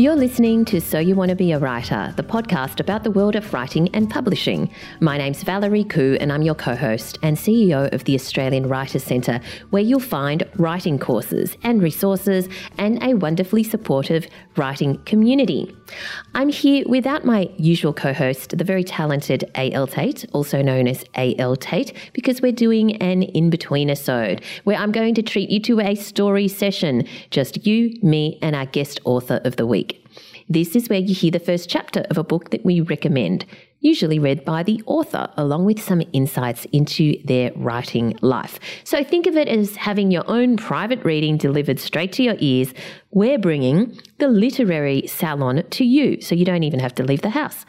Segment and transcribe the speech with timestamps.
[0.00, 3.36] You're listening to So You Want to Be a Writer, the podcast about the world
[3.36, 4.70] of writing and publishing.
[4.98, 9.04] My name's Valerie Khoo, and I'm your co host and CEO of the Australian Writers
[9.04, 14.26] Centre, where you'll find writing courses and resources and a wonderfully supportive
[14.56, 15.76] writing community.
[16.34, 19.86] I'm here without my usual co host, the very talented A.L.
[19.86, 21.56] Tait, also known as A.L.
[21.56, 25.80] Tait, because we're doing an in between episode where I'm going to treat you to
[25.80, 29.89] a story session, just you, me, and our guest author of the week.
[30.52, 33.46] This is where you hear the first chapter of a book that we recommend,
[33.78, 38.58] usually read by the author, along with some insights into their writing life.
[38.82, 42.74] So think of it as having your own private reading delivered straight to your ears.
[43.12, 47.30] We're bringing the literary salon to you, so you don't even have to leave the
[47.30, 47.64] house.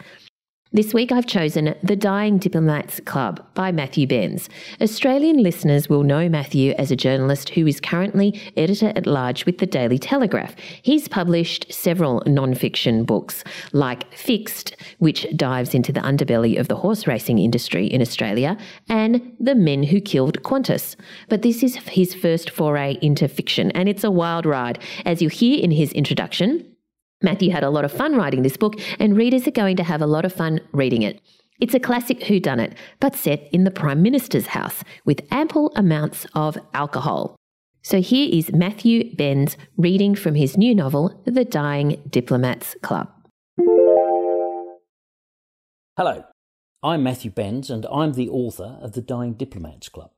[0.73, 4.47] This week I've chosen The Dying Diplomats Club by Matthew Benns.
[4.79, 9.57] Australian listeners will know Matthew as a journalist who is currently editor at large with
[9.57, 10.55] the Daily Telegraph.
[10.81, 16.77] He's published several non fiction books, like Fixed, which dives into the underbelly of the
[16.77, 18.55] horse racing industry in Australia,
[18.87, 20.95] and The Men Who Killed Qantas.
[21.27, 24.79] But this is his first foray into fiction, and it's a wild ride.
[25.05, 26.70] As you hear in his introduction,
[27.21, 30.01] Matthew had a lot of fun writing this book, and readers are going to have
[30.01, 31.21] a lot of fun reading it.
[31.59, 36.57] It's a classic whodunit, but set in the Prime Minister's house with ample amounts of
[36.73, 37.35] alcohol.
[37.83, 43.09] So here is Matthew Benns reading from his new novel, The Dying Diplomats Club.
[45.97, 46.23] Hello,
[46.81, 50.09] I'm Matthew Benns, and I'm the author of The Dying Diplomats Club.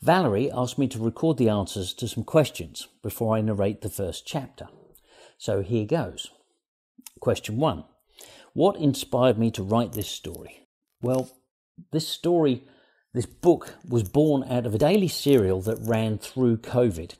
[0.00, 4.26] Valerie asked me to record the answers to some questions before I narrate the first
[4.26, 4.68] chapter.
[5.40, 6.30] So here goes.
[7.18, 7.84] Question one
[8.52, 10.66] What inspired me to write this story?
[11.00, 11.30] Well,
[11.92, 12.64] this story,
[13.14, 17.14] this book, was born out of a daily serial that ran through COVID.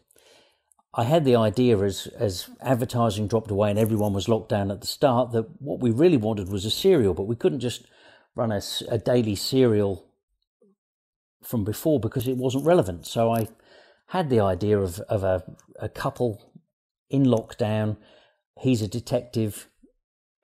[0.93, 4.83] I had the idea as, as advertising dropped away and everyone was locked down at
[4.83, 7.87] the start that what we really wanted was a serial, but we couldn't just
[8.35, 8.61] run a,
[8.91, 10.05] a daily serial
[11.43, 13.07] from before because it wasn't relevant.
[13.07, 13.49] So I
[14.09, 15.43] had the idea of, of a,
[15.79, 16.50] a couple
[17.11, 17.97] in lockdown.
[18.61, 19.69] He's a detective.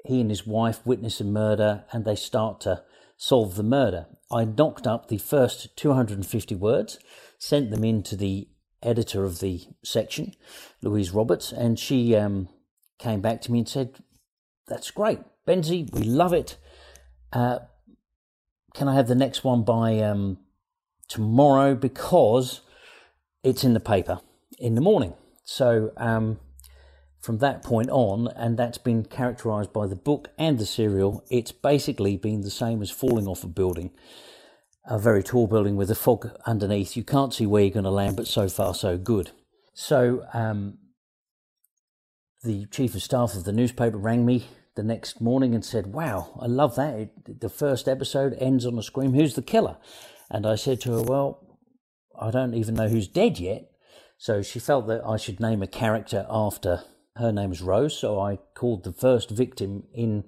[0.04, 2.82] He and his wife witness a murder and they start to
[3.16, 4.06] solve the murder.
[4.30, 6.98] I knocked up the first 250 words,
[7.38, 8.48] sent them in to the
[8.82, 10.34] editor of the section,
[10.82, 12.48] Louise Roberts, and she um,
[12.98, 13.96] came back to me and said,
[14.68, 15.20] That's great.
[15.46, 16.56] Benzie, we love it.
[17.32, 17.60] Uh,
[18.74, 20.38] can I have the next one by um,
[21.08, 21.74] tomorrow?
[21.74, 22.60] Because
[23.42, 24.20] it's in the paper
[24.58, 25.14] in the morning.
[25.44, 26.38] So um,
[27.26, 31.50] from that point on, and that's been characterized by the book and the serial, it's
[31.50, 33.90] basically been the same as falling off a building,
[34.88, 36.96] a very tall building with a fog underneath.
[36.96, 39.32] You can't see where you're going to land, but so far, so good.
[39.74, 40.78] So, um,
[42.44, 46.38] the chief of staff of the newspaper rang me the next morning and said, Wow,
[46.40, 46.94] I love that.
[46.94, 49.14] It, the first episode ends on a scream.
[49.14, 49.78] Who's the killer?
[50.30, 51.58] And I said to her, Well,
[52.16, 53.68] I don't even know who's dead yet.
[54.16, 56.84] So she felt that I should name a character after
[57.18, 60.24] her name is Rose, so I called the first victim in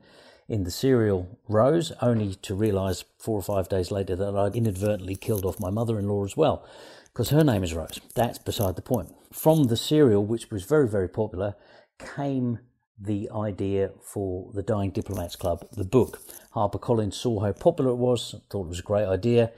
[0.49, 5.15] in the serial Rose, only to realise four or five days later that I'd inadvertently
[5.15, 6.67] killed off my mother-in-law as well,
[7.13, 8.01] because her name is Rose.
[8.15, 9.15] That's beside the point.
[9.31, 11.55] From the serial, which was very very popular,
[11.99, 12.61] came
[12.99, 16.21] the idea for the Dying Diplomats Club, the book.
[16.55, 19.53] HarperCollins saw how popular it was, thought it was a great idea.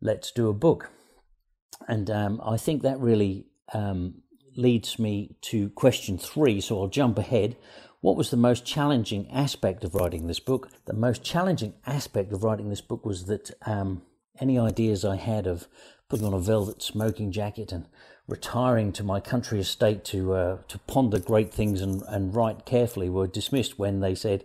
[0.00, 0.90] Let's do a book,
[1.88, 4.22] and um, I think that really um,
[4.58, 7.56] leads me to question three, so I'll jump ahead.
[8.00, 10.68] What was the most challenging aspect of writing this book?
[10.84, 14.02] The most challenging aspect of writing this book was that um,
[14.40, 15.68] any ideas I had of
[16.08, 17.86] putting on a velvet smoking jacket and
[18.26, 23.08] retiring to my country estate to uh, to ponder great things and, and write carefully
[23.08, 24.44] were dismissed when they said,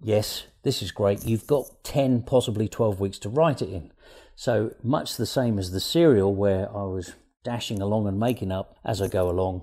[0.00, 1.24] "Yes, this is great.
[1.24, 3.92] You've got ten, possibly twelve weeks to write it in."
[4.34, 7.14] So much the same as the serial, where I was
[7.48, 9.62] dashing along and making up as I go along.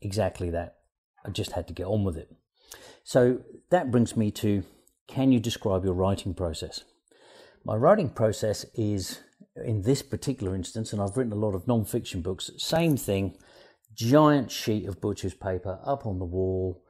[0.00, 0.78] Exactly that.
[1.24, 2.28] I just had to get on with it.
[3.04, 4.64] So that brings me to
[5.06, 6.82] can you describe your writing process?
[7.64, 9.20] My writing process is,
[9.64, 13.36] in this particular instance, and I've written a lot of non fiction books, same thing
[13.94, 16.82] giant sheet of butcher's paper up on the wall,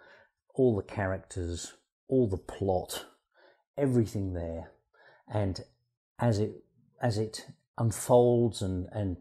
[0.54, 1.74] all the characters,
[2.08, 3.04] all the plot,
[3.76, 4.70] everything there.
[5.28, 5.60] And
[6.18, 6.52] as it
[7.02, 7.46] as it
[7.76, 9.16] unfolds and, and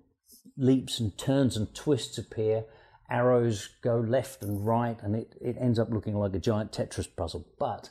[0.57, 2.65] leaps and turns and twists appear.
[3.09, 7.07] Arrows go left and right, and it, it ends up looking like a giant Tetris
[7.15, 7.47] puzzle.
[7.59, 7.89] But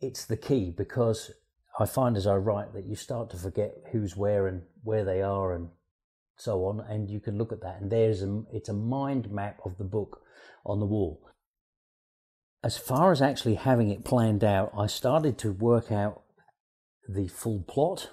[0.00, 1.32] it's the key because
[1.80, 5.20] I find as I write that you start to forget who's where and where they
[5.20, 5.70] are and
[6.36, 9.58] so on, and you can look at that, and there's a it's a mind map
[9.64, 10.20] of the book
[10.64, 11.20] on the wall.
[12.62, 16.22] as far as actually having it planned out, I started to work out
[17.08, 18.10] the full plot,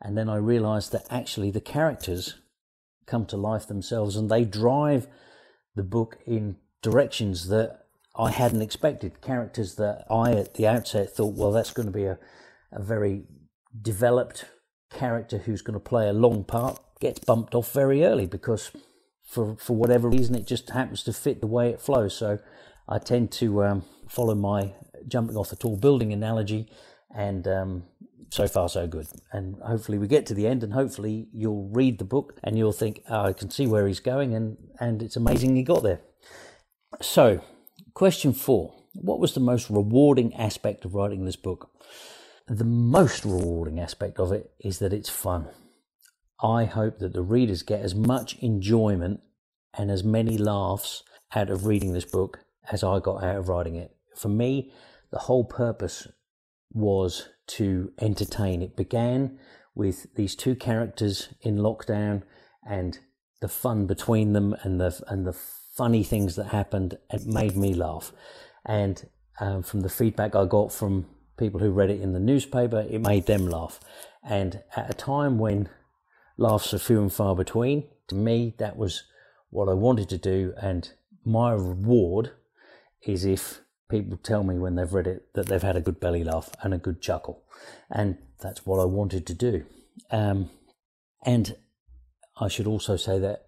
[0.00, 2.40] and then I realized that actually the characters
[3.06, 5.06] come to life themselves and they drive
[5.74, 7.80] the book in directions that
[8.16, 9.20] I hadn't expected.
[9.20, 12.18] Characters that I, at the outset, thought, well, that's going to be a,
[12.72, 13.24] a very
[13.80, 14.44] developed
[14.90, 18.70] character who's going to play a long part, gets bumped off very early because
[19.24, 22.14] for, for whatever reason it just happens to fit the way it flows.
[22.14, 22.38] So
[22.88, 24.74] I tend to um, follow my
[25.08, 26.68] jumping off a tall building analogy,
[27.14, 27.84] and um,
[28.32, 29.08] so far so good.
[29.30, 32.72] And hopefully we get to the end, and hopefully you'll read the book and you'll
[32.72, 36.00] think, oh, I can see where he's going, and and it's amazing he got there.
[37.02, 37.42] So,
[37.92, 41.70] question four: What was the most rewarding aspect of writing this book?
[42.48, 45.48] The most rewarding aspect of it is that it's fun.
[46.42, 49.20] I hope that the readers get as much enjoyment
[49.76, 51.02] and as many laughs
[51.34, 52.40] out of reading this book
[52.70, 53.94] as I got out of writing it.
[54.16, 54.72] For me,
[55.10, 56.08] the whole purpose
[56.72, 58.62] was to entertain.
[58.62, 59.38] It began
[59.74, 62.22] with these two characters in lockdown
[62.66, 62.98] and
[63.40, 66.98] the fun between them and the and the funny things that happened.
[67.10, 68.12] It made me laugh,
[68.64, 69.06] and
[69.40, 71.06] um, from the feedback I got from
[71.38, 73.80] people who read it in the newspaper, it made them laugh.
[74.22, 75.68] And at a time when
[76.36, 79.04] laughs are few and far between, to me that was
[79.50, 80.90] what I wanted to do, and
[81.24, 82.32] my reward
[83.02, 83.60] is if
[83.92, 86.72] people tell me when they've read it that they've had a good belly laugh and
[86.72, 87.44] a good chuckle.
[87.90, 89.66] And that's what I wanted to do.
[90.10, 90.50] Um,
[91.24, 91.54] and
[92.40, 93.44] I should also say that,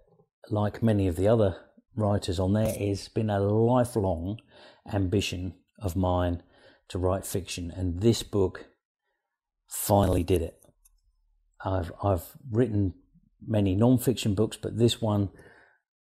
[0.50, 1.56] like many of the other
[1.96, 4.38] writers on there, it's been a lifelong
[4.92, 6.42] ambition of mine
[6.88, 7.72] to write fiction.
[7.74, 8.66] And this book
[9.66, 10.60] finally did it.
[11.64, 12.92] I've, I've written
[13.46, 15.30] many non fiction books, but this one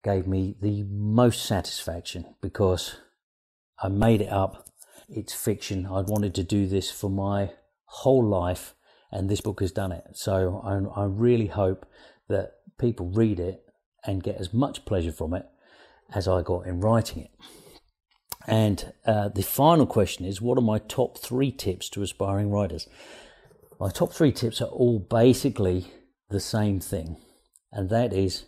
[0.04, 2.98] gave me the most satisfaction because
[3.84, 4.70] I made it up.
[5.10, 5.86] It's fiction.
[5.86, 7.52] I'd wanted to do this for my
[7.84, 8.76] whole life,
[9.12, 10.06] and this book has done it.
[10.14, 11.86] So I, I really hope
[12.30, 13.62] that people read it
[14.06, 15.46] and get as much pleasure from it
[16.16, 17.32] as I got in writing it.
[18.48, 22.88] And uh, the final question is what are my top three tips to aspiring writers?
[23.80, 25.92] My top three tips are all basically
[26.30, 27.18] the same thing,
[27.72, 28.46] and that is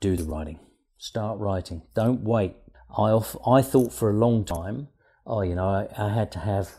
[0.00, 0.60] do the writing.
[0.98, 1.82] Start writing.
[1.94, 2.54] Don't wait.
[2.90, 4.88] I off, I thought for a long time,
[5.26, 6.70] oh, you know, I, I had to have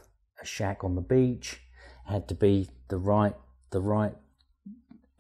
[0.41, 1.61] a shack on the beach,
[2.05, 3.35] had to be the right
[3.69, 4.15] the right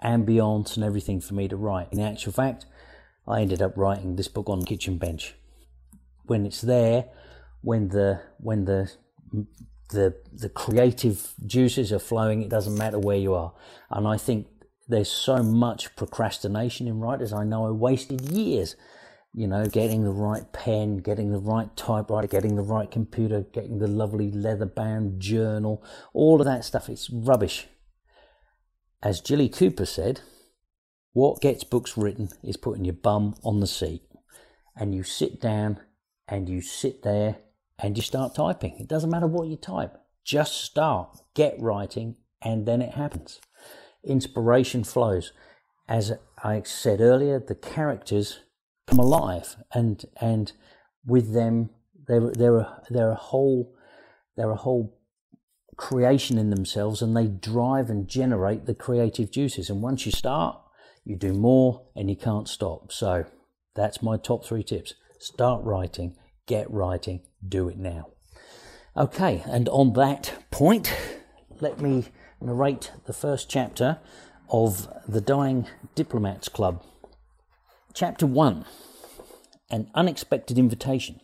[0.03, 1.91] ambience and everything for me to write.
[1.91, 2.65] In actual fact,
[3.27, 5.35] I ended up writing this book on the kitchen bench.
[6.25, 7.05] When it's there,
[7.61, 8.91] when the when the
[9.89, 13.53] the the creative juices are flowing, it doesn't matter where you are.
[13.89, 14.47] And I think
[14.87, 17.33] there's so much procrastination in writers.
[17.33, 18.75] I know I wasted years
[19.37, 23.77] you know, getting the right pen, getting the right typewriter, getting the right computer, getting
[23.77, 26.89] the lovely leather bound journal, all of that stuff.
[26.89, 27.67] It's rubbish.
[29.03, 30.21] As Jilly Cooper said,
[31.13, 34.01] what gets books written is putting your bum on the seat
[34.75, 35.81] and you sit down
[36.27, 37.35] and you sit there
[37.77, 38.75] and you start typing.
[38.79, 43.39] It doesn't matter what you type, just start, get writing, and then it happens.
[44.03, 45.31] Inspiration flows.
[45.87, 46.13] As
[46.43, 48.39] I said earlier, the characters
[48.87, 50.53] come alive, and and
[51.05, 51.69] with them
[52.07, 53.75] they're they're a, they're a whole
[54.35, 54.97] they're a whole
[55.75, 59.69] creation in themselves, and they drive and generate the creative juices.
[59.69, 60.59] And once you start,
[61.03, 62.91] you do more, and you can't stop.
[62.91, 63.25] So
[63.75, 66.15] that's my top three tips: start writing,
[66.47, 68.07] get writing, do it now.
[68.95, 70.91] Okay, and on that point,
[71.59, 72.05] let me
[72.41, 73.99] narrate the first chapter
[74.49, 76.83] of The Dying Diplomats Club.
[77.93, 78.65] Chapter 1
[79.69, 81.19] An Unexpected Invitation.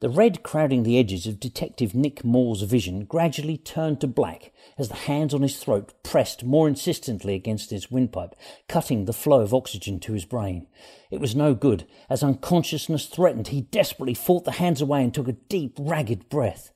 [0.00, 4.90] The red crowding the edges of Detective Nick Moore's vision gradually turned to black as
[4.90, 8.34] the hands on his throat pressed more insistently against his windpipe,
[8.68, 10.66] cutting the flow of oxygen to his brain.
[11.10, 11.86] It was no good.
[12.10, 16.70] As unconsciousness threatened, he desperately fought the hands away and took a deep, ragged breath.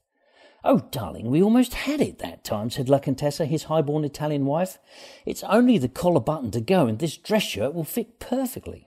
[0.64, 4.78] Oh, darling, we almost had it that time, said La Contessa, his high-born Italian wife.
[5.26, 8.86] It's only the collar button to go, and this dress shirt will fit perfectly.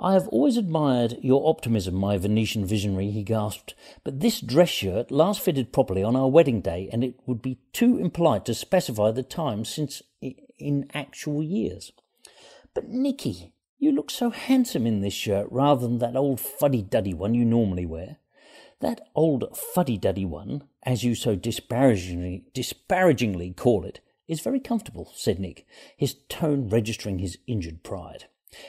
[0.00, 3.74] I have always admired your optimism, my Venetian visionary, he gasped,
[4.04, 7.58] but this dress shirt last fitted properly on our wedding day, and it would be
[7.72, 10.02] too impolite to specify the time since
[10.56, 11.90] in actual years.
[12.74, 17.34] But, Nicky, you look so handsome in this shirt rather than that old fuddy-duddy one
[17.34, 18.18] you normally wear.
[18.80, 25.40] That old fuddy-duddy one, as you so disparagingly, disparagingly call it, is very comfortable, said
[25.40, 28.26] Nick, his tone registering his injured pride.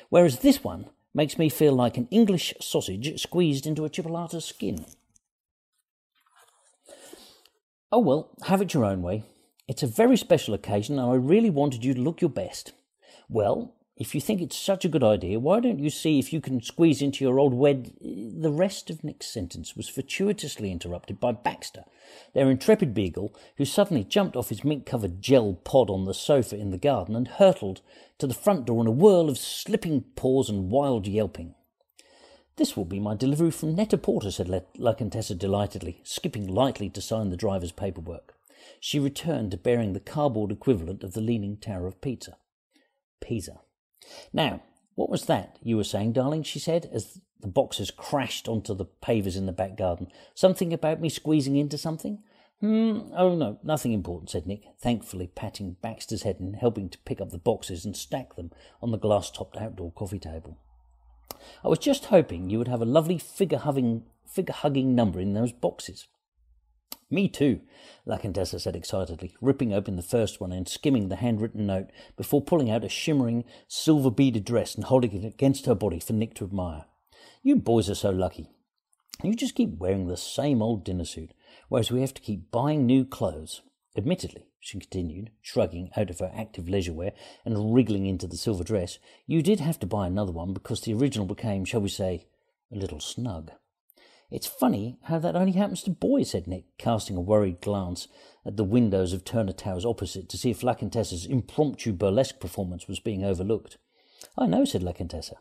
[0.09, 4.85] Whereas this one, makes me feel like an English sausage squeezed into a chipolata skin.
[7.91, 9.23] Oh well, have it your own way.
[9.67, 12.73] It's a very special occasion and I really wanted you to look your best.
[13.27, 16.39] Well, if you think it's such a good idea, why don't you see if you
[16.39, 17.91] can squeeze into your old wed.
[17.99, 21.83] The rest of Nick's sentence was fortuitously interrupted by Baxter,
[22.33, 26.55] their intrepid beagle, who suddenly jumped off his mink covered gel pod on the sofa
[26.55, 27.81] in the garden and hurtled
[28.19, 31.53] to the front door in a whirl of slipping paws and wild yelping.
[32.55, 37.31] This will be my delivery from Net-a-Porter, said La Contessa delightedly, skipping lightly to sign
[37.31, 38.33] the driver's paperwork.
[38.79, 42.37] She returned bearing the cardboard equivalent of the Leaning Tower of Pizza.
[43.19, 43.59] Pisa.
[44.33, 44.61] Now,
[44.95, 46.43] what was that you were saying, darling?
[46.43, 50.07] she said, as the boxes crashed onto the pavers in the back garden.
[50.33, 52.19] Something about me squeezing into something?
[52.59, 57.21] Hmm, oh no, nothing important, said Nick, thankfully patting Baxter's head and helping to pick
[57.21, 58.51] up the boxes and stack them
[58.81, 60.57] on the glass topped outdoor coffee table.
[61.63, 64.03] I was just hoping you would have a lovely figure hugging
[64.95, 66.07] number in those boxes.
[67.11, 67.61] Me too,
[68.05, 72.41] La Contessa said excitedly, ripping open the first one and skimming the handwritten note before
[72.41, 76.35] pulling out a shimmering, silver beaded dress and holding it against her body for Nick
[76.35, 76.85] to admire.
[77.41, 78.51] You boys are so lucky.
[79.23, 81.33] You just keep wearing the same old dinner suit,
[81.67, 83.63] whereas we have to keep buying new clothes.
[83.97, 87.13] Admittedly, she continued, shrugging out of her active leisure wear
[87.43, 90.93] and wriggling into the silver dress, you did have to buy another one because the
[90.93, 92.27] original became, shall we say,
[92.71, 93.51] a little snug.
[94.31, 98.07] It's funny how that only happens to boys, said Nick, casting a worried glance
[98.45, 102.87] at the windows of Turner Towers opposite to see if La Contessa's impromptu burlesque performance
[102.87, 103.77] was being overlooked.
[104.37, 105.37] I know, said La Contessa.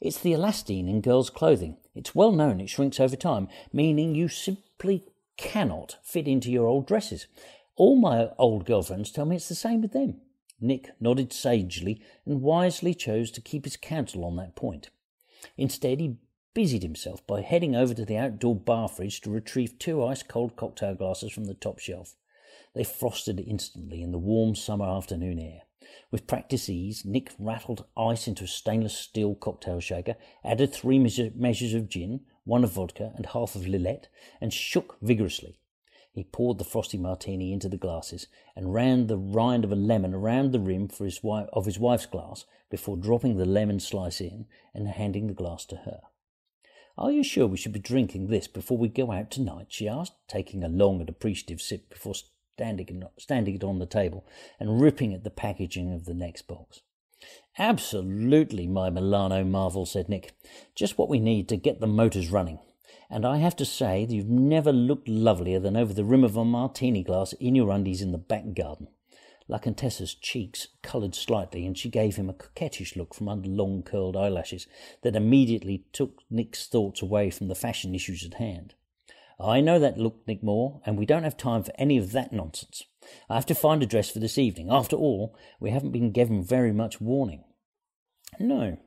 [0.00, 1.78] It's the elastane in girls' clothing.
[1.94, 5.06] It's well known it shrinks over time, meaning you simply
[5.38, 7.26] cannot fit into your old dresses.
[7.76, 10.20] All my old girlfriends tell me it's the same with them.
[10.60, 14.90] Nick nodded sagely and wisely chose to keep his counsel on that point.
[15.56, 16.16] Instead, he
[16.56, 20.56] busied himself by heading over to the outdoor bar fridge to retrieve two ice cold
[20.56, 22.16] cocktail glasses from the top shelf.
[22.74, 25.60] They frosted instantly in the warm summer afternoon air.
[26.10, 31.74] With practice ease, Nick rattled ice into a stainless steel cocktail shaker, added three measures
[31.74, 34.08] of gin, one of vodka, and half of Lillet,
[34.40, 35.58] and shook vigorously.
[36.10, 40.14] He poured the frosty martini into the glasses and ran the rind of a lemon
[40.14, 44.46] around the rim his wife, of his wife's glass before dropping the lemon slice in
[44.72, 46.00] and handing the glass to her.
[46.98, 49.66] Are you sure we should be drinking this before we go out tonight?
[49.68, 52.14] she asked, taking a long and appreciative sip before
[52.56, 54.24] standing, standing it on the table
[54.58, 56.80] and ripping at the packaging of the next box.
[57.58, 60.32] Absolutely, my Milano marvel, said Nick.
[60.74, 62.60] Just what we need to get the motors running.
[63.10, 66.44] And I have to say you've never looked lovelier than over the rim of a
[66.44, 68.88] martini glass in your undies in the back garden.
[69.48, 73.82] La Contessa's cheeks coloured slightly, and she gave him a coquettish look from under long
[73.82, 74.66] curled eyelashes
[75.02, 78.74] that immediately took Nick's thoughts away from the fashion issues at hand.
[79.38, 82.32] I know that look, Nick Moore, and we don't have time for any of that
[82.32, 82.84] nonsense.
[83.28, 84.68] I have to find a dress for this evening.
[84.70, 87.44] After all, we haven't been given very much warning.
[88.40, 88.78] No,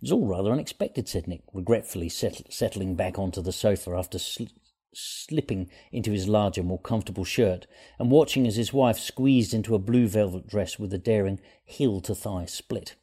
[0.00, 4.44] it's all rather unexpected, said Nick, regretfully settling back onto the sofa after sl-
[4.94, 7.66] slipping into his larger, more comfortable shirt,
[7.98, 12.00] and watching as his wife squeezed into a blue velvet dress with a daring heel
[12.00, 12.94] to thigh split.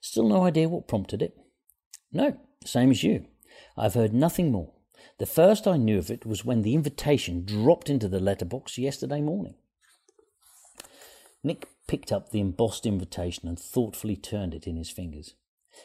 [0.00, 1.36] Still no idea what prompted it?
[2.12, 3.26] No, same as you.
[3.76, 4.72] I've heard nothing more.
[5.18, 9.20] The first I knew of it was when the invitation dropped into the letterbox yesterday
[9.20, 9.54] morning.
[11.42, 15.34] Nick picked up the embossed invitation and thoughtfully turned it in his fingers.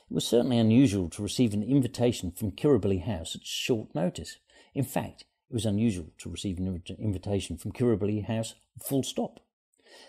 [0.10, 4.38] It was certainly unusual to receive an invitation from Kirribilli House at short notice.
[4.74, 9.40] In fact, it was unusual to receive an invitation from Kirribilli House, full stop.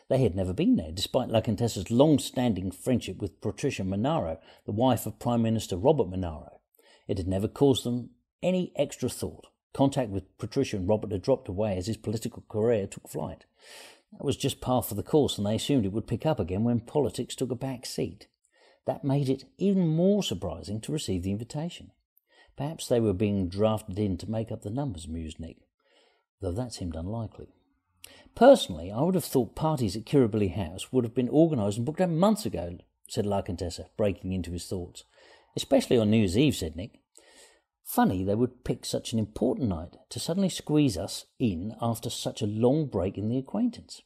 [0.09, 4.73] They had never been there, despite La Contessa's long standing friendship with Patricia Monaro, the
[4.73, 6.61] wife of Prime Minister Robert Monaro.
[7.07, 8.11] It had never caused them
[8.43, 9.47] any extra thought.
[9.73, 13.45] Contact with Patricia and Robert had dropped away as his political career took flight.
[14.13, 16.65] That was just par for the course, and they assumed it would pick up again
[16.65, 18.27] when politics took a back seat.
[18.87, 21.91] That made it even more surprising to receive the invitation.
[22.57, 25.59] Perhaps they were being drafted in to make up the numbers, mused Nick,
[26.41, 27.49] though that seemed unlikely.
[28.35, 32.01] Personally, I would have thought parties at Kirribilli House would have been organised and booked
[32.01, 35.05] out months ago, said La Contessa, breaking into his thoughts.
[35.57, 37.01] Especially on New Year's Eve, said Nick.
[37.85, 42.43] Funny they would pick such an important night to suddenly squeeze us in after such
[42.43, 44.03] a long break in the acquaintance.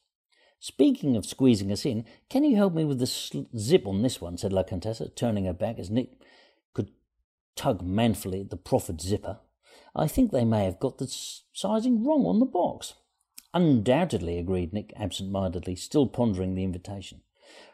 [0.59, 4.21] Speaking of squeezing us in, can you help me with the sl- zip on this
[4.21, 4.37] one?
[4.37, 6.11] said La Contessa, turning her back as Nick
[7.55, 9.39] tug manfully at the proffered zipper.
[9.95, 11.07] I think they may have got the
[11.53, 12.93] sizing wrong on the box.
[13.53, 17.21] Undoubtedly, agreed Nick absent mindedly, still pondering the invitation.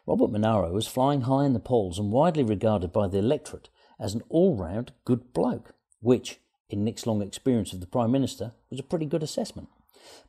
[0.07, 3.69] Robert Monaro was flying high in the polls and widely regarded by the electorate
[3.99, 8.53] as an all round good bloke, which, in Nick's long experience of the Prime Minister,
[8.69, 9.69] was a pretty good assessment.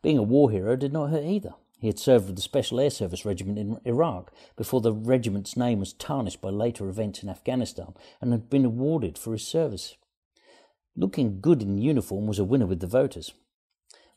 [0.02, 1.54] Being a war hero did not hurt either.
[1.80, 5.78] He had served with the Special Air Service Regiment in Iraq before the regiment's name
[5.78, 9.96] was tarnished by later events in Afghanistan and had been awarded for his service.
[10.96, 13.32] Looking good in uniform was a winner with the voters.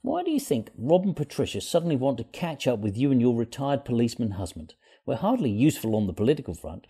[0.01, 3.21] Why do you think Rob and Patricia suddenly want to catch up with you and
[3.21, 4.73] your retired policeman husband?
[5.05, 6.87] We're hardly useful on the political front.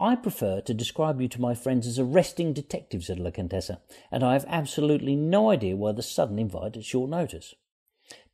[0.00, 3.80] I prefer to describe you to my friends as arresting detectives, said La Contessa,
[4.10, 7.54] and I have absolutely no idea why the sudden invite at short notice.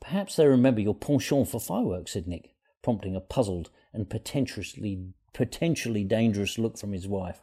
[0.01, 6.05] Perhaps they remember your penchant for fireworks, said Nick, prompting a puzzled and potentially potentially
[6.05, 7.43] dangerous look from his wife.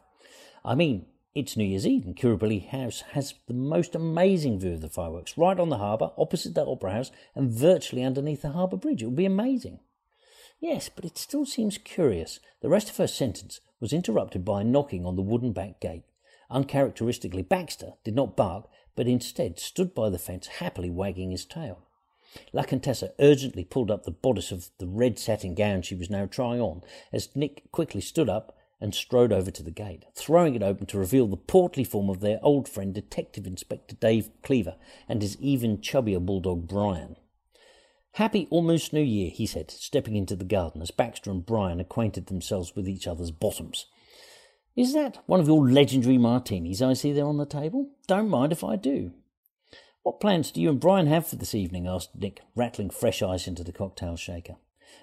[0.64, 4.80] I mean, it's New Year's Eve, and Kirribilli House has the most amazing view of
[4.80, 8.76] the fireworks, right on the harbour, opposite the Opera House, and virtually underneath the harbour
[8.76, 9.02] bridge.
[9.02, 9.80] It would be amazing.
[10.60, 12.38] Yes, but it still seems curious.
[12.60, 16.04] The rest of her sentence was interrupted by a knocking on the wooden back gate.
[16.50, 21.86] Uncharacteristically, Baxter did not bark, but instead stood by the fence, happily wagging his tail.
[22.52, 26.26] La Contessa urgently pulled up the bodice of the red satin gown she was now
[26.26, 30.62] trying on, as Nick quickly stood up and strode over to the gate, throwing it
[30.62, 34.74] open to reveal the portly form of their old friend, Detective Inspector Dave Cleaver,
[35.08, 37.16] and his even chubbier bulldog Brian.
[38.16, 42.26] Happy almost New Year, he said, stepping into the garden as Baxter and Brian acquainted
[42.26, 43.86] themselves with each other's bottoms.
[44.74, 47.90] Is that one of your legendary martinis I see there on the table?
[48.06, 49.12] Don't mind if I do.
[50.02, 51.86] What plans do you and Brian have for this evening?
[51.86, 54.56] asked Nick, rattling fresh ice into the cocktail shaker.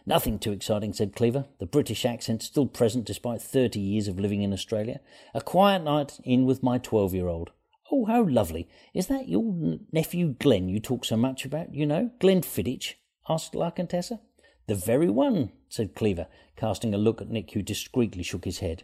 [0.05, 4.41] Nothing too exciting, said Cleaver, the British accent still present despite thirty years of living
[4.41, 4.99] in Australia.
[5.33, 7.51] A quiet night in with my twelve year old.
[7.89, 8.67] Oh, how lovely.
[8.93, 12.11] Is that your nephew Glenn you talk so much about, you know?
[12.19, 12.95] Glenn Fiddich?
[13.29, 14.19] asked La Contessa.
[14.67, 16.27] The very one, said Cleaver,
[16.57, 18.83] casting a look at Nick, who discreetly shook his head.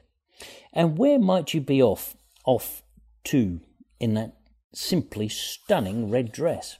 [0.71, 2.83] And where might you be off, off
[3.25, 3.59] to,
[3.99, 4.37] in that
[4.77, 6.77] simply stunning red dress.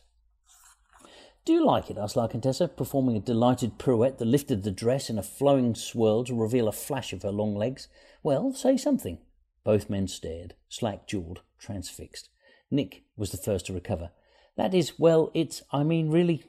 [1.46, 1.98] Do you like it?
[1.98, 6.24] asked La Contessa, performing a delighted pirouette that lifted the dress in a flowing swirl
[6.24, 7.88] to reveal a flash of her long legs.
[8.24, 9.20] Well, say something.
[9.64, 12.30] Both men stared, slack jawed, transfixed.
[12.72, 14.10] Nick was the first to recover.
[14.58, 16.44] That is, well, it's, I mean, really.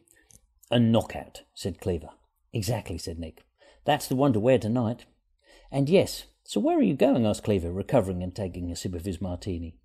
[0.71, 2.11] A knockout, said Cleaver.
[2.53, 3.45] Exactly, said Nick.
[3.85, 5.05] That's the one to wear tonight.
[5.71, 7.27] And yes, so where are you going?
[7.27, 9.77] asked Cleaver, recovering and taking a sip of his martini.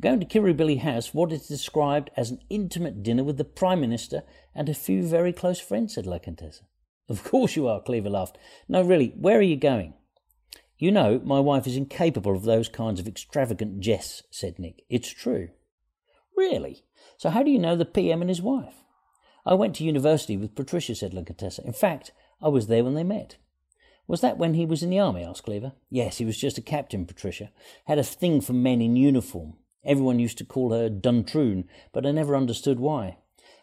[0.00, 4.22] Going to Kirribilli House, what is described as an intimate dinner with the Prime Minister
[4.54, 6.64] and a few very close friends, said La Contessa.
[7.08, 8.36] Of course you are, Cleaver laughed.
[8.68, 9.94] No, really, where are you going?
[10.78, 14.82] You know, my wife is incapable of those kinds of extravagant jests, said Nick.
[14.90, 15.48] It's true.
[16.36, 16.84] Really?
[17.16, 18.74] So how do you know the PM and his wife?
[19.46, 21.64] I went to university with Patricia, said La Contessa.
[21.64, 22.12] In fact,
[22.42, 23.36] I was there when they met.
[24.06, 25.24] Was that when he was in the army?
[25.24, 25.72] asked Cleaver.
[25.88, 27.50] Yes, he was just a captain, Patricia.
[27.86, 29.54] Had a thing for men in uniform.
[29.86, 33.18] Everyone used to call her Duntroon, but I never understood why.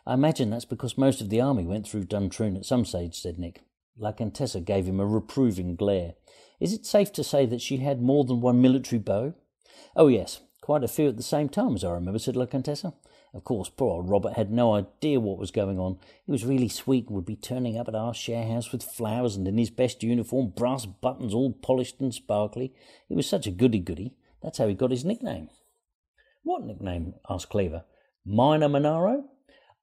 [0.08, 3.38] I imagine that's because most of the army went through Duntroon at some stage, said
[3.38, 3.62] Nick.
[3.98, 6.14] La Contessa gave him a reproving glare.
[6.62, 9.34] Is it safe to say that she had more than one military beau?
[9.98, 12.94] Oh, yes, quite a few at the same time, as I remember, said La Contessa.
[13.34, 15.98] Of course, poor old Robert had no idea what was going on.
[16.26, 19.36] He was really sweet and would be turning up at our share house with flowers
[19.36, 22.74] and in his best uniform, brass buttons all polished and sparkly.
[23.10, 24.14] He was such a goody goody.
[24.42, 25.50] That's how he got his nickname.
[26.44, 27.16] What nickname?
[27.30, 27.86] asked Cleaver.
[28.26, 29.26] Minor Monaro?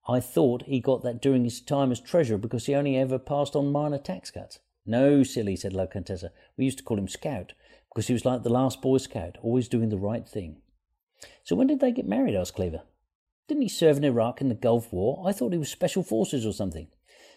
[0.09, 3.57] I thought he got that during his time as treasurer because he only ever passed
[3.57, 4.59] on minor tax cuts.
[4.87, 6.33] No, silly, said La Contessa.
[6.57, 7.53] We used to call him Scout
[7.89, 10.63] because he was like the last Boy Scout, always doing the right thing.
[11.45, 12.35] So when did they get married?
[12.35, 12.83] asked Cleaver.
[13.49, 15.25] Didn't he serve in Iraq in the Gulf War?
[15.27, 16.89] I thought he was special forces or something.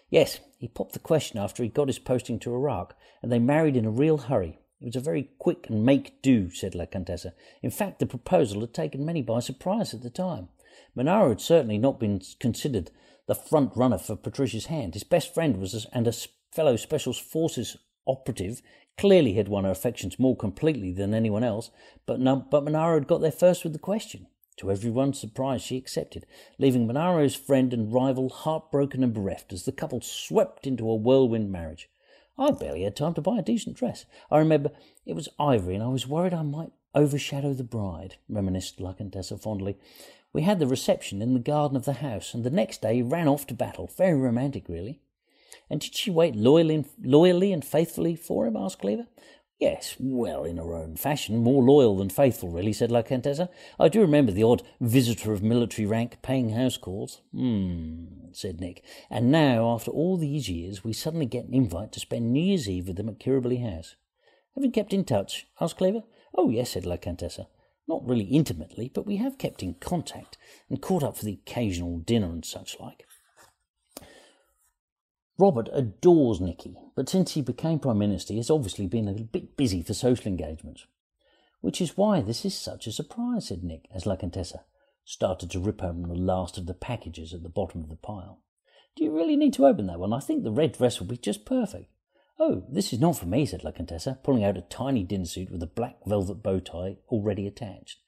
[0.09, 3.75] Yes, he popped the question after he got his posting to Iraq, and they married
[3.75, 4.59] in a real hurry.
[4.83, 7.33] It was a very quick and make do, said La Contessa.
[7.61, 10.49] In fact, the proposal had taken many by surprise at the time.
[10.93, 12.91] Monaro had certainly not been considered
[13.25, 14.93] the front runner for Patricia's hand.
[14.93, 16.13] His best friend was and a
[16.51, 18.61] fellow Special Forces operative
[18.97, 21.71] clearly had won her affections more completely than anyone else,
[22.05, 24.27] but, no, but Monaro had got there first with the question.
[24.57, 26.25] To everyone's surprise, she accepted,
[26.59, 31.49] leaving Monaro's friend and rival heartbroken and bereft as the couple swept into a whirlwind
[31.53, 31.89] marriage.
[32.37, 34.05] I barely had time to buy a decent dress.
[34.31, 34.71] I remember
[35.05, 39.37] it was ivory, and I was worried I might overshadow the bride, reminisced La Contessa
[39.37, 39.77] fondly.
[40.31, 43.27] We had the reception in the garden of the house, and the next day ran
[43.27, 43.89] off to battle.
[43.95, 44.99] Very romantic, really.
[45.69, 48.57] And did she wait loyally, loyally and faithfully for him?
[48.57, 49.07] asked Cleaver.
[49.63, 53.49] Yes, well, in her own fashion, more loyal than faithful, really, said La Contessa.
[53.79, 57.21] I do remember the odd visitor of military rank paying house calls.
[57.33, 58.83] Hmm, said Nick.
[59.09, 62.67] And now, after all these years, we suddenly get an invite to spend New Year's
[62.67, 63.95] Eve with them at Kirribilli House.
[64.55, 65.47] Have you kept in touch?
[65.61, 66.03] asked Cleaver.
[66.35, 67.47] Oh, yes, said La Contessa.
[67.87, 70.37] Not really intimately, but we have kept in contact
[70.69, 73.05] and caught up for the occasional dinner and such like.
[75.37, 79.57] Robert adores Nicky, but since he became Prime Minister, he has obviously been a bit
[79.57, 80.85] busy for social engagements.
[81.61, 84.65] Which is why this is such a surprise, said Nick, as La Contessa
[85.05, 88.41] started to rip open the last of the packages at the bottom of the pile.
[88.95, 90.13] Do you really need to open that one?
[90.13, 91.89] I think the red dress will be just perfect.
[92.39, 95.49] Oh, this is not for me, said La Contessa, pulling out a tiny dinner suit
[95.51, 97.99] with a black velvet bow tie already attached.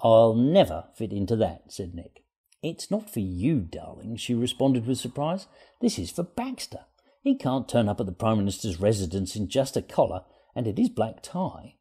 [0.00, 2.25] I'll never fit into that, said Nick.
[2.62, 5.46] It's not for you, darling, she responded with surprise.
[5.80, 6.80] This is for Baxter.
[7.22, 10.22] He can't turn up at the Prime Minister's residence in just a collar
[10.56, 11.74] and it is black tie.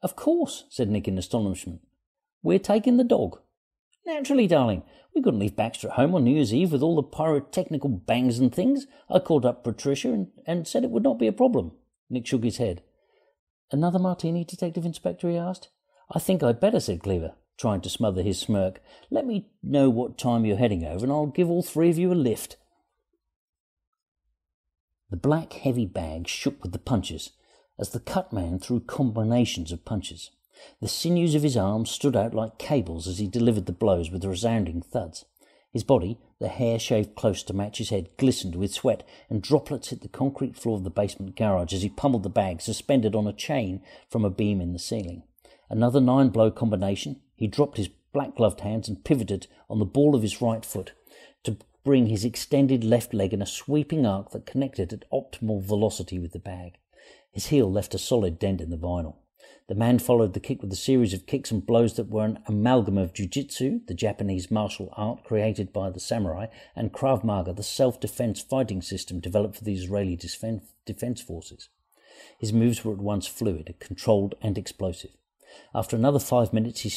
[0.00, 1.80] Of course, said Nick in astonishment.
[2.42, 3.40] We're taking the dog.
[4.06, 4.84] Naturally, darling.
[5.14, 8.38] We couldn't leave Baxter at home on New Year's Eve with all the pyrotechnical bangs
[8.38, 8.86] and things.
[9.10, 11.72] I called up Patricia and, and said it would not be a problem.
[12.08, 12.82] Nick shook his head.
[13.70, 15.28] Another martini, Detective Inspector?
[15.28, 15.68] he asked.
[16.10, 18.80] I think I'd better, said Cleaver, trying to smother his smirk.
[19.10, 22.12] Let me know what time you're heading over, and I'll give all three of you
[22.12, 22.56] a lift.
[25.10, 27.30] The black, heavy bag shook with the punches
[27.78, 30.30] as the cut man threw combinations of punches.
[30.80, 34.24] The sinews of his arms stood out like cables as he delivered the blows with
[34.24, 35.24] resounding thuds.
[35.72, 39.88] His body, the hair shaved close to match his head, glistened with sweat, and droplets
[39.88, 43.26] hit the concrete floor of the basement garage as he pummeled the bag suspended on
[43.26, 45.22] a chain from a beam in the ceiling.
[45.70, 47.20] Another nine blow combination.
[47.42, 50.92] He dropped his black gloved hands and pivoted on the ball of his right foot
[51.42, 56.20] to bring his extended left leg in a sweeping arc that connected at optimal velocity
[56.20, 56.74] with the bag.
[57.32, 59.16] His heel left a solid dent in the vinyl.
[59.66, 62.38] The man followed the kick with a series of kicks and blows that were an
[62.46, 67.64] amalgam of jiu-jitsu, the Japanese martial art created by the samurai, and Krav Maga, the
[67.64, 71.70] self-defense fighting system developed for the Israeli defense forces.
[72.38, 75.10] His moves were at once fluid, controlled, and explosive.
[75.74, 76.88] After another five minutes, he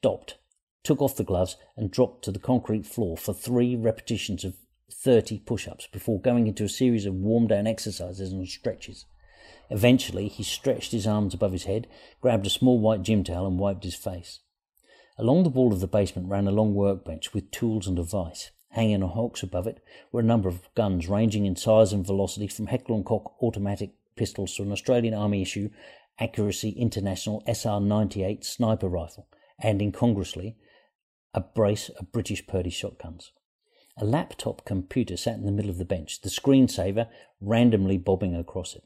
[0.00, 0.36] stopped,
[0.84, 4.54] took off the gloves, and dropped to the concrete floor for three repetitions of
[4.90, 9.04] 30 push-ups before going into a series of warm-down exercises and stretches.
[9.70, 11.88] Eventually, he stretched his arms above his head,
[12.20, 14.40] grabbed a small white gym towel, and wiped his face.
[15.18, 18.50] Along the wall of the basement ran a long workbench with tools and a vise.
[18.70, 19.82] Hanging on hooks above it
[20.12, 23.90] were a number of guns ranging in size and velocity from Heckler & Koch automatic
[24.14, 25.70] pistols to an Australian Army issue
[26.20, 29.26] Accuracy International SR-98 sniper rifle,
[29.60, 30.56] and incongruously,
[31.34, 33.32] a brace of British Purdey shotguns.
[33.96, 37.08] A laptop computer sat in the middle of the bench, the screensaver
[37.40, 38.84] randomly bobbing across it.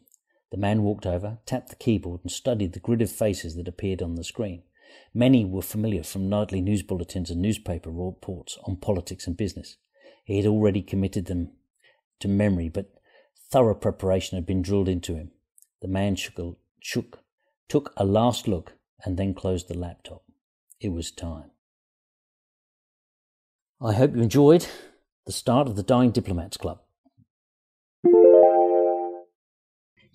[0.50, 4.02] The man walked over, tapped the keyboard, and studied the grid of faces that appeared
[4.02, 4.62] on the screen.
[5.14, 9.76] Many were familiar from nightly news bulletins and newspaper reports on politics and business.
[10.24, 11.52] He had already committed them
[12.20, 12.92] to memory, but
[13.50, 15.30] thorough preparation had been drilled into him.
[15.80, 17.20] The man shook, shook
[17.68, 20.22] took a last look, and then closed the laptop.
[20.82, 21.52] It was time.
[23.80, 24.66] I hope you enjoyed
[25.26, 26.80] the start of the Dying Diplomats Club.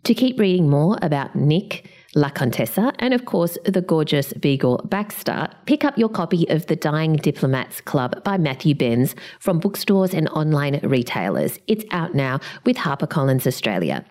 [0.04, 5.48] To keep reading more about Nick, La Contessa, and of course the gorgeous Beagle Baxter,
[5.66, 10.28] pick up your copy of The Dying Diplomats Club by Matthew Benns from bookstores and
[10.30, 11.60] online retailers.
[11.68, 14.04] It's out now with HarperCollins Australia.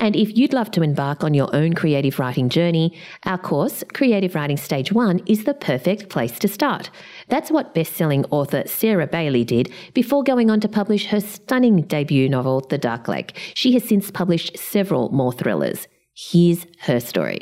[0.00, 4.34] And if you'd love to embark on your own creative writing journey, our course, Creative
[4.34, 6.88] Writing Stage 1, is the perfect place to start.
[7.28, 12.30] That's what best-selling author Sarah Bailey did before going on to publish her stunning debut
[12.30, 13.36] novel, The Dark Lake.
[13.54, 15.86] She has since published several more thrillers.
[16.14, 17.40] Here's her story.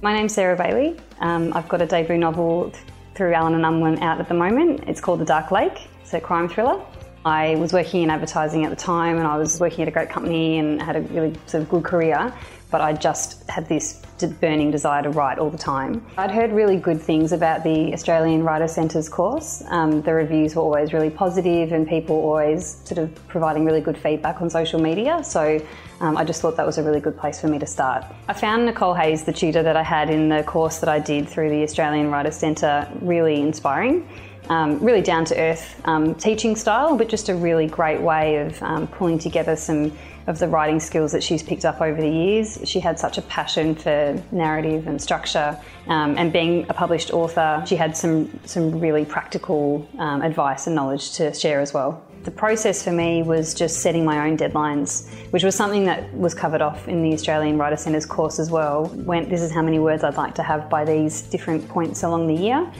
[0.00, 0.98] My name's Sarah Bailey.
[1.20, 2.72] Um, I've got a debut novel
[3.14, 4.84] through Allen and Unwin out at the moment.
[4.86, 5.88] It's called The Dark Lake.
[6.00, 6.82] It's a crime thriller.
[7.24, 10.08] I was working in advertising at the time and I was working at a great
[10.08, 12.32] company and had a really sort of good career,
[12.70, 14.02] but I just had this
[14.40, 16.04] burning desire to write all the time.
[16.16, 19.62] I'd heard really good things about the Australian Writer Centres course.
[19.68, 23.96] Um, the reviews were always really positive and people always sort of providing really good
[23.96, 25.22] feedback on social media.
[25.22, 25.60] So
[26.00, 28.04] um, I just thought that was a really good place for me to start.
[28.28, 31.28] I found Nicole Hayes, the tutor that I had in the course that I did
[31.28, 34.08] through the Australian Writer Centre, really inspiring
[34.48, 38.62] um, really down to earth um, teaching style, but just a really great way of
[38.62, 39.92] um, pulling together some
[40.26, 42.58] of the writing skills that she's picked up over the years.
[42.64, 47.64] She had such a passion for narrative and structure, um, and being a published author,
[47.66, 52.04] she had some some really practical um, advice and knowledge to share as well.
[52.24, 56.34] The process for me was just setting my own deadlines, which was something that was
[56.34, 58.86] covered off in the Australian Writer Centre's course as well.
[58.86, 62.26] When this is how many words I'd like to have by these different points along
[62.26, 62.70] the year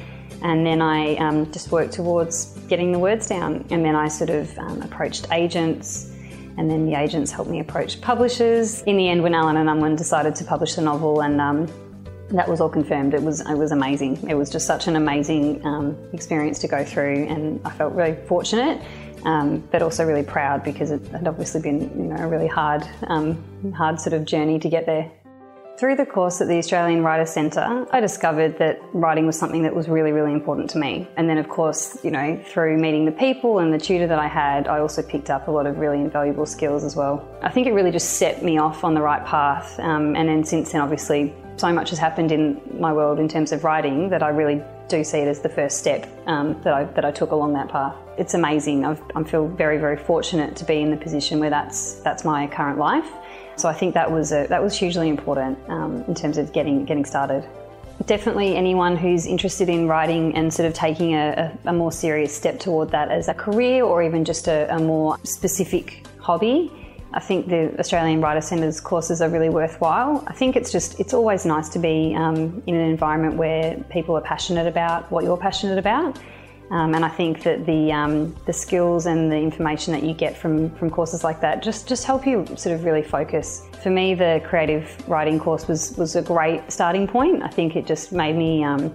[0.42, 3.64] and then I um, just worked towards getting the words down.
[3.70, 6.12] And then I sort of um, approached agents,
[6.56, 8.82] and then the agents helped me approach publishers.
[8.82, 11.66] In the end, when Allen and Unwin decided to publish the novel, and um,
[12.30, 13.14] that was all confirmed.
[13.14, 14.28] It was it was amazing.
[14.28, 18.16] It was just such an amazing um, experience to go through, and I felt really
[18.26, 18.82] fortunate,
[19.24, 22.86] um, but also really proud because it had obviously been you know a really hard
[23.06, 25.10] um, hard sort of journey to get there.
[25.78, 29.76] Through the course at the Australian Writers Centre, I discovered that writing was something that
[29.76, 31.06] was really, really important to me.
[31.16, 34.26] And then, of course, you know, through meeting the people and the tutor that I
[34.26, 37.24] had, I also picked up a lot of really invaluable skills as well.
[37.42, 39.78] I think it really just set me off on the right path.
[39.78, 43.52] Um, and then since then, obviously, so much has happened in my world in terms
[43.52, 46.84] of writing that I really do see it as the first step um, that, I,
[46.86, 47.94] that I took along that path.
[48.16, 48.84] It's amazing.
[48.84, 52.48] I've, I feel very, very fortunate to be in the position where that's, that's my
[52.48, 53.06] current life.
[53.58, 56.84] So I think that was a, that was hugely important um, in terms of getting
[56.84, 57.44] getting started.
[58.06, 62.32] Definitely, anyone who's interested in writing and sort of taking a, a, a more serious
[62.32, 66.70] step toward that as a career or even just a, a more specific hobby.
[67.12, 70.22] I think the Australian Writer Centre's courses are really worthwhile.
[70.28, 74.16] I think it's just it's always nice to be um, in an environment where people
[74.16, 76.18] are passionate about what you're passionate about.
[76.70, 80.36] Um, and I think that the um, the skills and the information that you get
[80.36, 83.62] from from courses like that just just help you sort of really focus.
[83.82, 87.42] For me, the creative writing course was was a great starting point.
[87.42, 88.94] I think it just made me um,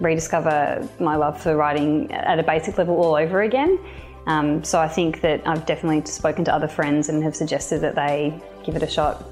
[0.00, 3.78] rediscover my love for writing at a basic level all over again.
[4.26, 7.94] Um, so I think that I've definitely spoken to other friends and have suggested that
[7.94, 8.32] they
[8.64, 9.22] give it a shot.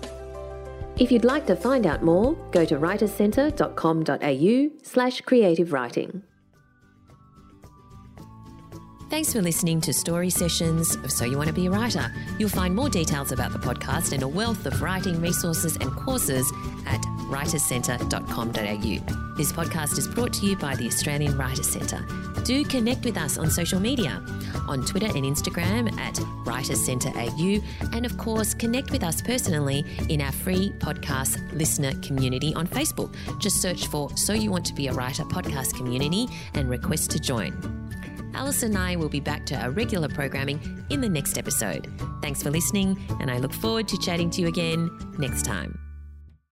[0.98, 6.22] If you'd like to find out more, go to writerscentre.com.au slash creative writing.
[9.12, 12.10] Thanks for listening to Story Sessions of So You Want to Be a Writer.
[12.38, 16.50] You'll find more details about the podcast and a wealth of writing resources and courses
[16.86, 16.98] at
[17.28, 19.36] writerscentre.com.au.
[19.36, 22.02] This podcast is brought to you by the Australian Writers Centre.
[22.44, 24.24] Do connect with us on social media
[24.66, 30.32] on Twitter and Instagram at Writers and of course, connect with us personally in our
[30.32, 33.14] free podcast listener community on Facebook.
[33.38, 37.20] Just search for So You Want to Be a Writer podcast community and request to
[37.20, 37.81] join.
[38.34, 41.92] Alice and I will be back to our regular programming in the next episode.
[42.20, 45.91] Thanks for listening, and I look forward to chatting to you again next time.